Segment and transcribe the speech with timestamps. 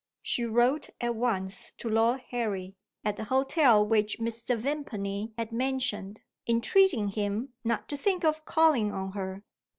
[0.23, 4.57] She wrote at once to Lord Harry, at the hotel which Mr.
[4.57, 9.43] Vimpany had mentioned, entreating him not to think of calling on her.